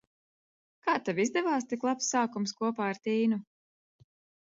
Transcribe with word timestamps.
Kā 0.87 0.95
tev 1.09 1.21
izdevās 1.25 1.69
tik 1.75 1.87
labs 1.91 2.09
sākums 2.17 2.57
kopā 2.65 2.91
ar 2.97 3.05
Tīnu? 3.07 3.43